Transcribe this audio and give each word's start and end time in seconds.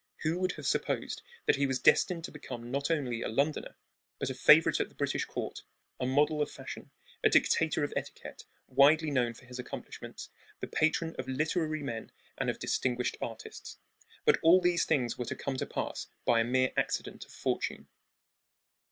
Who 0.23 0.39
would 0.39 0.53
have 0.53 0.65
supposed 0.65 1.21
that 1.45 1.57
he 1.57 1.67
was 1.67 1.77
destined 1.77 2.23
to 2.23 2.31
become 2.31 2.71
not 2.71 2.89
only 2.89 3.21
a 3.21 3.27
Londoner, 3.27 3.75
but 4.17 4.31
a 4.31 4.33
favorite 4.33 4.79
at 4.79 4.89
the 4.89 4.95
British 4.95 5.25
court, 5.25 5.61
a 5.99 6.07
model 6.07 6.41
of 6.41 6.49
fashion, 6.49 6.89
a 7.23 7.29
dictator 7.29 7.83
of 7.83 7.93
etiquette, 7.95 8.45
widely 8.67 9.11
known 9.11 9.35
for 9.35 9.45
his 9.45 9.59
accomplishments, 9.59 10.29
the 10.59 10.65
patron 10.65 11.15
of 11.19 11.27
literary 11.27 11.83
men 11.83 12.11
and 12.35 12.49
of 12.49 12.57
distinguished 12.57 13.15
artists? 13.21 13.77
But 14.25 14.39
all 14.41 14.59
these 14.59 14.85
things 14.85 15.19
were 15.19 15.25
to 15.25 15.35
come 15.35 15.57
to 15.57 15.67
pass 15.67 16.07
by 16.25 16.39
a 16.39 16.43
mere 16.45 16.73
accident 16.75 17.23
of 17.25 17.31
fortune. 17.31 17.87